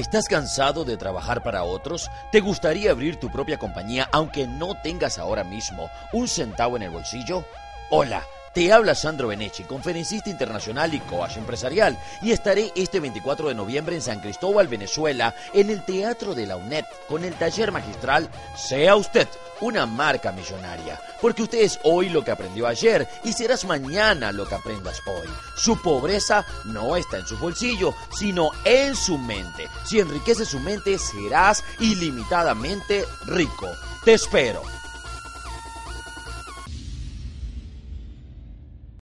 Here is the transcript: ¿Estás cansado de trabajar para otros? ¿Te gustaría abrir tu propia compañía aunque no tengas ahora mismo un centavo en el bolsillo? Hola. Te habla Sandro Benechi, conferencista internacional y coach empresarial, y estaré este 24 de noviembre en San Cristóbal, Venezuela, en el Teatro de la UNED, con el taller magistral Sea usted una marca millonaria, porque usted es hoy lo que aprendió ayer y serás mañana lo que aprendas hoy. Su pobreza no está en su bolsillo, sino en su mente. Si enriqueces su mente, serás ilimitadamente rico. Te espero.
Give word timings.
¿Estás 0.00 0.28
cansado 0.28 0.86
de 0.86 0.96
trabajar 0.96 1.42
para 1.42 1.62
otros? 1.62 2.10
¿Te 2.32 2.40
gustaría 2.40 2.90
abrir 2.90 3.20
tu 3.20 3.30
propia 3.30 3.58
compañía 3.58 4.08
aunque 4.12 4.46
no 4.46 4.74
tengas 4.82 5.18
ahora 5.18 5.44
mismo 5.44 5.90
un 6.14 6.26
centavo 6.26 6.76
en 6.76 6.84
el 6.84 6.90
bolsillo? 6.90 7.44
Hola. 7.90 8.22
Te 8.54 8.72
habla 8.72 8.94
Sandro 8.94 9.28
Benechi, 9.28 9.62
conferencista 9.62 10.30
internacional 10.30 10.92
y 10.94 10.98
coach 11.00 11.36
empresarial, 11.36 11.96
y 12.20 12.32
estaré 12.32 12.72
este 12.74 12.98
24 12.98 13.48
de 13.48 13.54
noviembre 13.54 13.94
en 13.94 14.02
San 14.02 14.20
Cristóbal, 14.20 14.66
Venezuela, 14.66 15.34
en 15.52 15.70
el 15.70 15.84
Teatro 15.84 16.34
de 16.34 16.46
la 16.46 16.56
UNED, 16.56 16.84
con 17.06 17.22
el 17.22 17.34
taller 17.34 17.70
magistral 17.70 18.28
Sea 18.56 18.96
usted 18.96 19.28
una 19.60 19.86
marca 19.86 20.32
millonaria, 20.32 21.00
porque 21.20 21.42
usted 21.42 21.58
es 21.58 21.78
hoy 21.84 22.08
lo 22.08 22.24
que 22.24 22.30
aprendió 22.30 22.66
ayer 22.66 23.08
y 23.24 23.32
serás 23.32 23.64
mañana 23.64 24.32
lo 24.32 24.46
que 24.46 24.54
aprendas 24.54 25.00
hoy. 25.06 25.28
Su 25.56 25.80
pobreza 25.80 26.44
no 26.64 26.96
está 26.96 27.18
en 27.18 27.26
su 27.26 27.36
bolsillo, 27.38 27.94
sino 28.16 28.50
en 28.64 28.96
su 28.96 29.18
mente. 29.18 29.68
Si 29.84 30.00
enriqueces 30.00 30.48
su 30.48 30.60
mente, 30.60 30.98
serás 30.98 31.62
ilimitadamente 31.78 33.04
rico. 33.26 33.68
Te 34.04 34.14
espero. 34.14 34.79